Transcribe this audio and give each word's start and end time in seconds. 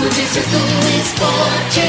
Notícias 0.00 0.46
do 0.46 0.56
esporte. 0.98 1.80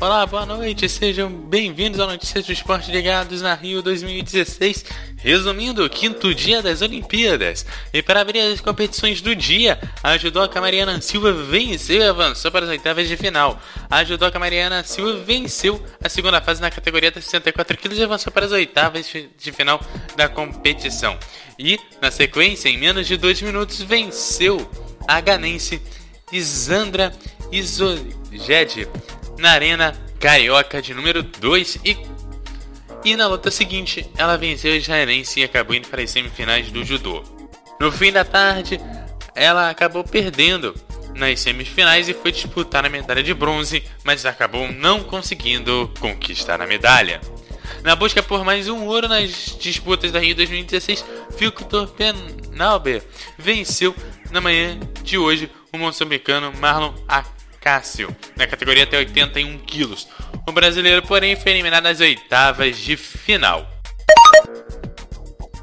Olá, 0.00 0.26
boa 0.26 0.44
noite, 0.44 0.88
sejam 0.88 1.30
bem-vindos 1.30 2.00
ao 2.00 2.08
Notícias 2.08 2.44
do 2.44 2.52
Esporte 2.52 2.90
Ligados 2.90 3.40
na 3.40 3.54
Rio 3.54 3.80
2016. 3.82 4.84
Resumindo, 5.18 5.88
quinto 5.88 6.34
dia 6.34 6.60
das 6.60 6.82
Olimpíadas. 6.82 7.64
E 7.92 8.02
para 8.02 8.20
abrir 8.20 8.40
as 8.40 8.60
competições 8.60 9.20
do 9.20 9.36
dia, 9.36 9.78
a 10.02 10.18
judoca 10.18 10.60
Mariana 10.60 11.00
Silva 11.00 11.32
venceu 11.32 11.98
e 11.98 12.02
avançou 12.02 12.50
para 12.50 12.64
as 12.64 12.70
oitavas 12.72 13.06
de 13.06 13.16
final. 13.16 13.62
A 13.88 14.02
judoca 14.02 14.40
Mariana 14.40 14.82
Silva 14.82 15.20
venceu 15.20 15.80
a 16.02 16.08
segunda 16.08 16.40
fase 16.40 16.60
na 16.60 16.68
categoria 16.68 17.12
de 17.12 17.22
64 17.22 17.78
kg 17.78 17.94
e 17.94 18.02
avançou 18.02 18.32
para 18.32 18.46
as 18.46 18.50
oitavas 18.50 19.06
de 19.06 19.52
final 19.52 19.80
da 20.16 20.28
competição. 20.28 21.16
E, 21.56 21.78
na 22.00 22.10
sequência, 22.10 22.68
em 22.68 22.76
menos 22.76 23.06
de 23.06 23.16
dois 23.16 23.40
minutos, 23.40 23.80
venceu 23.80 24.68
a 25.06 25.20
ganense 25.20 25.80
Isandra 26.30 27.12
Isoged 27.50 28.88
na 29.38 29.50
Arena 29.52 29.94
Carioca 30.18 30.80
de 30.80 30.94
número 30.94 31.22
2 31.22 31.80
e, 31.84 31.96
e 33.04 33.16
na 33.16 33.26
luta 33.26 33.50
seguinte 33.50 34.08
ela 34.16 34.38
venceu 34.38 34.72
a 34.72 34.76
israelense 34.76 35.40
e 35.40 35.44
acabou 35.44 35.74
indo 35.74 35.88
para 35.88 36.02
as 36.02 36.10
semifinais 36.10 36.70
do 36.70 36.84
judô. 36.84 37.22
No 37.80 37.90
fim 37.90 38.12
da 38.12 38.24
tarde, 38.24 38.80
ela 39.34 39.68
acabou 39.68 40.04
perdendo 40.04 40.74
nas 41.14 41.40
semifinais 41.40 42.08
e 42.08 42.14
foi 42.14 42.32
disputar 42.32 42.84
a 42.86 42.88
medalha 42.88 43.22
de 43.22 43.34
bronze, 43.34 43.82
mas 44.04 44.24
acabou 44.24 44.70
não 44.72 45.02
conseguindo 45.02 45.92
conquistar 46.00 46.60
a 46.60 46.66
medalha. 46.66 47.20
Na 47.82 47.96
busca 47.96 48.22
por 48.22 48.44
mais 48.44 48.68
um 48.68 48.86
ouro 48.86 49.08
nas 49.08 49.56
disputas 49.58 50.12
da 50.12 50.20
Rio 50.20 50.36
2016, 50.36 51.04
Victor 51.36 51.88
Penalber 52.52 53.02
venceu 53.38 53.96
na 54.30 54.40
manhã 54.40 54.78
de 55.02 55.16
hoje 55.16 55.50
o 55.72 55.78
moçambicano 55.78 56.52
Marlon 56.58 56.94
Ak 57.08 57.28
Cássio, 57.60 58.14
na 58.36 58.46
categoria 58.46 58.84
até 58.84 58.98
81 58.98 59.58
quilos. 59.60 60.08
O 60.46 60.52
brasileiro, 60.52 61.02
porém, 61.02 61.34
foi 61.34 61.52
eliminado 61.52 61.84
nas 61.84 62.00
oitavas 62.00 62.76
de 62.76 62.96
final. 62.96 63.66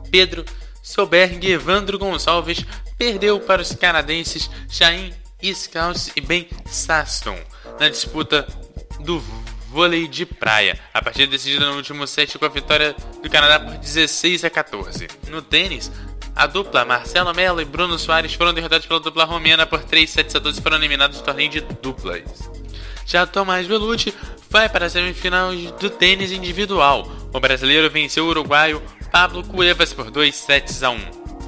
Pedro 0.10 0.44
Solberg 0.82 1.46
e 1.46 1.52
Evandro 1.52 2.00
Gonçalves 2.00 2.66
perdeu 2.98 3.40
para 3.40 3.62
os 3.62 3.74
canadenses 3.74 4.50
Shain 4.70 5.14
Iskaus 5.42 6.10
e 6.16 6.22
Ben 6.22 6.48
Saston 6.66 7.38
na 7.80 7.90
disputa 7.90 8.48
do 9.02 9.24
vôlei 9.70 10.08
de 10.08 10.26
praia. 10.26 10.80
A 10.94 11.02
partida 11.02 11.28
decidida 11.28 11.66
no 11.66 11.76
último 11.76 12.08
set 12.08 12.38
com 12.38 12.46
a 12.46 12.50
vitória 12.50 12.96
do 13.22 13.30
Canadá 13.30 13.60
por 13.60 13.78
16 13.78 14.44
a 14.44 14.50
14. 14.50 15.08
No 15.30 15.42
tênis, 15.42 15.92
a 16.40 16.48
dupla 16.48 16.86
Marcelo 16.86 17.36
Mello 17.36 17.60
e 17.60 17.66
Bruno 17.66 18.00
Soares 18.00 18.34
foram 18.34 18.54
derrotados 18.54 18.88
pela 18.88 19.02
dupla 19.02 19.26
romena 19.26 19.66
por 19.66 19.84
3 19.84 20.10
sets 20.10 20.34
a 20.38 20.40
12 20.40 20.58
e 20.58 20.64
foram 20.64 20.78
eliminados 20.78 21.18
do 21.18 21.24
torneio 21.26 21.50
de 21.50 21.60
duplas. 21.60 22.50
Já 23.06 23.28
Tomás 23.28 23.68
Belucci 23.68 24.14
vai 24.50 24.70
para 24.70 24.86
a 24.86 24.90
semifinal 24.90 25.54
do 25.54 25.90
tênis 25.90 26.32
individual. 26.32 27.12
O 27.34 27.42
brasileiro 27.42 27.90
venceu 27.90 28.24
o 28.24 28.30
uruguaio 28.30 28.82
Pablo 29.12 29.44
Cuevas 29.44 29.92
por 29.92 30.10
2 30.10 30.34
sets 30.34 30.82
a 30.82 30.92
1. 30.92 31.00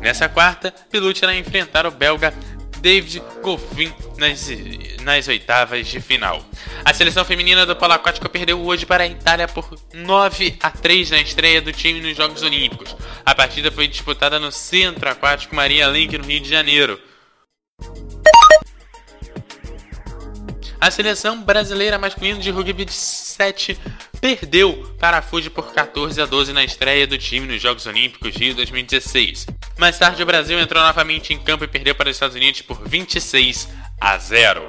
Nessa 0.01 0.27
quarta, 0.27 0.73
Belucci 0.91 1.23
irá 1.23 1.33
enfrentar 1.37 1.85
o 1.85 1.91
belga 1.91 2.33
David 2.81 3.21
Goffin 3.43 3.93
nas, 4.17 4.47
nas 5.01 5.27
oitavas 5.27 5.87
de 5.87 6.01
final. 6.01 6.43
A 6.83 6.93
seleção 6.93 7.23
feminina 7.23 7.65
do 7.65 7.75
polo 7.75 7.93
aquático 7.93 8.27
perdeu 8.27 8.59
hoje 8.59 8.85
para 8.85 9.03
a 9.03 9.07
Itália 9.07 9.47
por 9.47 9.69
9 9.93 10.57
a 10.59 10.71
3 10.71 11.11
na 11.11 11.21
estreia 11.21 11.61
do 11.61 11.71
time 11.71 12.01
nos 12.01 12.17
Jogos 12.17 12.41
Olímpicos. 12.41 12.95
A 13.23 13.35
partida 13.35 13.71
foi 13.71 13.87
disputada 13.87 14.39
no 14.39 14.51
Centro 14.51 15.09
Aquático 15.09 15.55
Maria 15.55 15.87
Lenk, 15.87 16.17
no 16.17 16.25
Rio 16.25 16.41
de 16.41 16.49
Janeiro. 16.49 16.99
A 20.81 20.89
seleção 20.89 21.39
brasileira 21.39 21.99
masculina 21.99 22.39
de 22.39 22.49
rugby 22.49 22.85
de 22.85 22.91
7 22.91 23.77
perdeu 24.19 24.91
para 24.99 25.19
a 25.19 25.21
Fuji 25.21 25.47
por 25.47 25.71
14 25.71 26.19
a 26.19 26.25
12 26.25 26.53
na 26.53 26.63
estreia 26.63 27.05
do 27.05 27.19
time 27.19 27.45
nos 27.45 27.61
Jogos 27.61 27.85
Olímpicos 27.85 28.35
Rio 28.35 28.55
2016. 28.55 29.45
Mais 29.77 29.99
tarde, 29.99 30.23
o 30.23 30.25
Brasil 30.25 30.59
entrou 30.59 30.83
novamente 30.83 31.35
em 31.35 31.37
campo 31.37 31.63
e 31.63 31.67
perdeu 31.67 31.93
para 31.93 32.09
os 32.09 32.15
Estados 32.15 32.35
Unidos 32.35 32.63
por 32.63 32.81
26 32.89 33.69
a 34.01 34.17
0. 34.17 34.65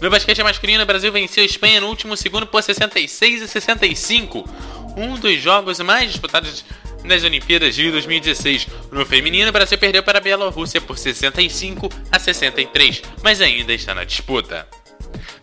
No 0.00 0.08
basquete 0.10 0.44
masculino, 0.44 0.84
o 0.84 0.86
Brasil 0.86 1.10
venceu 1.10 1.42
a 1.42 1.46
Espanha 1.46 1.80
no 1.80 1.88
último 1.88 2.16
segundo 2.16 2.46
por 2.46 2.62
66 2.62 3.42
a 3.42 3.48
65, 3.48 4.48
um 4.96 5.18
dos 5.18 5.42
jogos 5.42 5.80
mais 5.80 6.12
disputados 6.12 6.64
nas 7.02 7.24
Olimpíadas 7.24 7.74
de 7.74 7.90
2016. 7.90 8.68
No 8.92 9.04
feminino, 9.04 9.48
o 9.48 9.52
Brasil 9.52 9.76
perdeu 9.76 10.04
para 10.04 10.18
a 10.18 10.22
Bielorrússia 10.22 10.80
por 10.80 10.96
65 10.96 11.88
a 12.12 12.18
63, 12.20 13.02
mas 13.24 13.40
ainda 13.40 13.72
está 13.72 13.92
na 13.92 14.04
disputa. 14.04 14.68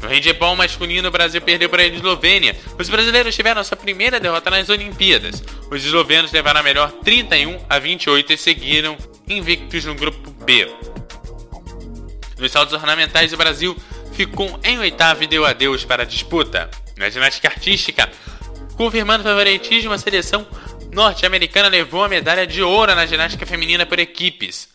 No 0.01 0.07
handebol 0.07 0.55
masculino, 0.55 1.07
o 1.07 1.11
Brasil 1.11 1.41
perdeu 1.41 1.69
para 1.69 1.81
a 1.81 1.87
Eslovênia. 1.87 2.55
Os 2.77 2.89
brasileiros 2.89 3.35
tiveram 3.35 3.63
sua 3.63 3.77
primeira 3.77 4.19
derrota 4.19 4.49
nas 4.49 4.69
Olimpíadas. 4.69 5.43
Os 5.71 5.83
eslovenos 5.83 6.31
levaram 6.31 6.59
a 6.59 6.63
melhor 6.63 6.91
31 7.03 7.65
a 7.67 7.79
28 7.79 8.33
e 8.33 8.37
seguiram 8.37 8.97
invictos 9.27 9.85
no 9.85 9.95
grupo 9.95 10.29
B. 10.43 10.67
Nos 12.37 12.51
saltos 12.51 12.73
ornamentais, 12.73 13.33
o 13.33 13.37
Brasil 13.37 13.75
ficou 14.13 14.59
em 14.63 14.77
oitavo 14.79 15.23
e 15.23 15.27
deu 15.27 15.45
adeus 15.45 15.83
para 15.83 16.03
a 16.03 16.05
disputa. 16.05 16.69
Na 16.95 17.09
ginástica 17.09 17.47
artística, 17.47 18.09
confirmando 18.75 19.21
o 19.21 19.27
favoritismo, 19.27 19.93
a 19.93 19.97
seleção 19.97 20.45
norte-americana 20.91 21.67
levou 21.67 22.03
a 22.03 22.09
medalha 22.09 22.45
de 22.45 22.61
ouro 22.61 22.93
na 22.95 23.05
ginástica 23.05 23.45
feminina 23.45 23.85
por 23.85 23.99
equipes. 23.99 24.69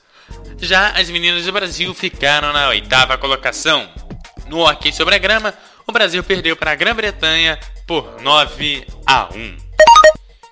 Já 0.60 0.90
as 0.90 1.10
meninas 1.10 1.44
do 1.44 1.52
Brasil 1.52 1.92
ficaram 1.92 2.52
na 2.52 2.68
oitava 2.68 3.18
colocação. 3.18 3.88
No 4.52 4.66
hockey 4.66 4.92
sobre 4.92 5.14
a 5.14 5.18
grama, 5.18 5.54
o 5.86 5.92
Brasil 5.92 6.22
perdeu 6.22 6.54
para 6.54 6.72
a 6.72 6.74
Grã-Bretanha 6.74 7.58
por 7.86 8.20
9 8.20 8.86
a 9.06 9.30
1. 9.34 9.71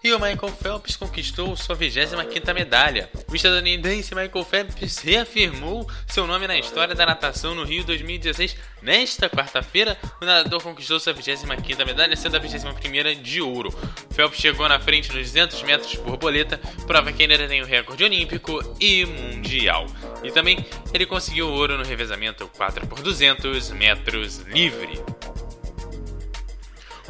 E 0.02 0.14
o 0.14 0.18
Michael 0.18 0.52
Phelps 0.54 0.96
conquistou 0.96 1.54
sua 1.54 1.76
25ª 1.76 2.54
medalha. 2.54 3.10
O 3.28 3.36
estadunidense 3.36 4.14
Michael 4.14 4.44
Phelps 4.46 4.98
reafirmou 5.00 5.86
seu 6.06 6.26
nome 6.26 6.46
na 6.46 6.58
história 6.58 6.94
da 6.94 7.04
natação 7.04 7.54
no 7.54 7.64
Rio 7.64 7.84
2016. 7.84 8.56
Nesta 8.80 9.28
quarta-feira, 9.28 9.98
o 10.18 10.24
nadador 10.24 10.62
conquistou 10.62 10.98
sua 10.98 11.12
25ª 11.12 11.84
medalha, 11.84 12.16
sendo 12.16 12.38
a 12.38 12.40
21ª 12.40 13.14
de 13.14 13.42
ouro. 13.42 13.70
Phelps 14.14 14.40
chegou 14.40 14.66
na 14.66 14.80
frente 14.80 15.12
nos 15.12 15.32
200 15.32 15.62
metros 15.64 15.94
por 15.96 16.16
boleta, 16.16 16.58
prova 16.86 17.12
que 17.12 17.22
ainda 17.22 17.46
tem 17.46 17.60
o 17.60 17.66
recorde 17.66 18.02
olímpico 18.02 18.58
e 18.80 19.04
mundial. 19.04 19.84
E 20.24 20.30
também 20.30 20.64
ele 20.94 21.04
conseguiu 21.04 21.46
ouro 21.46 21.76
no 21.76 21.84
revezamento 21.84 22.48
4 22.56 22.86
por 22.86 23.02
200 23.02 23.70
metros 23.72 24.38
livre. 24.38 24.98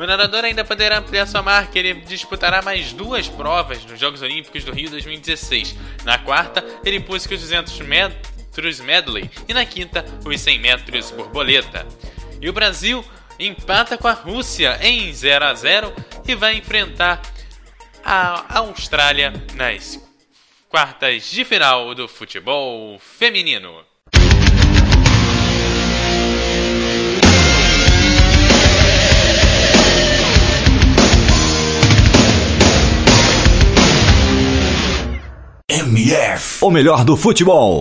O 0.00 0.06
nadador 0.06 0.46
ainda 0.46 0.64
poderá 0.64 0.96
ampliar 0.96 1.26
sua 1.26 1.42
marca, 1.42 1.78
ele 1.78 1.92
disputará 1.92 2.62
mais 2.62 2.90
duas 2.90 3.28
provas 3.28 3.84
nos 3.84 4.00
Jogos 4.00 4.22
Olímpicos 4.22 4.64
do 4.64 4.72
Rio 4.72 4.88
2016. 4.88 5.76
Na 6.04 6.16
quarta, 6.16 6.64
ele 6.82 6.98
busca 7.00 7.34
os 7.34 7.40
200 7.42 7.78
metros 7.80 8.80
medley 8.80 9.30
e 9.46 9.52
na 9.52 9.66
quinta, 9.66 10.02
os 10.24 10.40
100 10.40 10.58
metros 10.58 11.10
borboleta. 11.10 11.86
E 12.40 12.48
o 12.48 12.52
Brasil 12.54 13.04
empata 13.38 13.98
com 13.98 14.08
a 14.08 14.14
Rússia 14.14 14.78
em 14.80 15.12
0 15.12 15.44
a 15.44 15.52
0 15.52 15.92
e 16.26 16.34
vai 16.34 16.54
enfrentar 16.54 17.20
a 18.02 18.58
Austrália 18.60 19.34
nas 19.52 20.00
quartas 20.70 21.30
de 21.30 21.44
final 21.44 21.94
do 21.94 22.08
futebol 22.08 22.98
feminino. 22.98 23.89
MF. 35.90 36.64
O 36.64 36.70
melhor 36.70 37.04
do 37.04 37.16
futebol. 37.16 37.78